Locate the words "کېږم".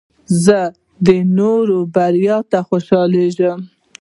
3.25-3.59